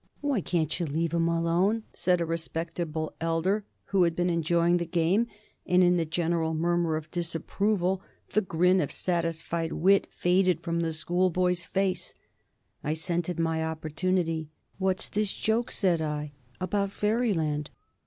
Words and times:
"Why 0.19 0.41
can't 0.41 0.79
you 0.79 0.87
leave 0.87 1.13
'im 1.13 1.27
alone?" 1.27 1.83
said 1.93 2.21
a 2.21 2.25
respectable 2.25 3.13
elder 3.21 3.65
who 3.83 4.01
had 4.01 4.15
been 4.15 4.31
enjoying 4.31 4.77
the 4.77 4.85
game, 4.87 5.27
and 5.67 5.83
in 5.83 5.97
the 5.97 6.07
general 6.07 6.55
murmur 6.55 6.95
of 6.95 7.11
disapproval 7.11 8.01
the 8.33 8.41
grin 8.41 8.81
of 8.81 8.91
satisfied 8.91 9.73
wit 9.73 10.07
faded 10.09 10.61
from 10.61 10.79
the 10.79 10.87
ploughboy's 11.05 11.65
face. 11.65 12.15
I 12.83 12.93
scented 12.95 13.37
my 13.39 13.63
opportunity. 13.63 14.49
"What's 14.79 15.07
this 15.07 15.31
joke," 15.33 15.69
said 15.69 16.01
I, 16.01 16.31
"about 16.59 16.89
Fairyland?" 16.91 17.69